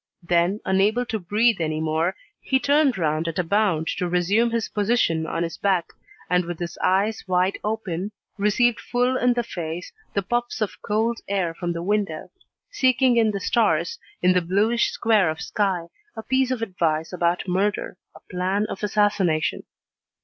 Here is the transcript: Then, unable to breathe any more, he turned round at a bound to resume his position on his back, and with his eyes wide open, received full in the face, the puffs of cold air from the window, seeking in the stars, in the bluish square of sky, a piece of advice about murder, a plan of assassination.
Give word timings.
Then, 0.23 0.61
unable 0.65 1.05
to 1.05 1.19
breathe 1.19 1.61
any 1.61 1.79
more, 1.79 2.15
he 2.39 2.59
turned 2.59 2.97
round 2.97 3.27
at 3.27 3.37
a 3.37 3.43
bound 3.43 3.85
to 3.99 4.09
resume 4.09 4.49
his 4.49 4.67
position 4.67 5.27
on 5.27 5.43
his 5.43 5.59
back, 5.59 5.89
and 6.27 6.43
with 6.43 6.57
his 6.57 6.75
eyes 6.83 7.23
wide 7.27 7.59
open, 7.63 8.11
received 8.35 8.79
full 8.79 9.15
in 9.15 9.33
the 9.33 9.43
face, 9.43 9.93
the 10.15 10.23
puffs 10.23 10.59
of 10.59 10.81
cold 10.81 11.19
air 11.27 11.53
from 11.53 11.73
the 11.73 11.83
window, 11.83 12.31
seeking 12.71 13.17
in 13.17 13.29
the 13.29 13.39
stars, 13.39 13.99
in 14.23 14.33
the 14.33 14.41
bluish 14.41 14.89
square 14.89 15.29
of 15.29 15.39
sky, 15.39 15.85
a 16.17 16.23
piece 16.23 16.49
of 16.49 16.63
advice 16.63 17.13
about 17.13 17.47
murder, 17.47 17.95
a 18.15 18.21
plan 18.21 18.65
of 18.71 18.81
assassination. 18.83 19.61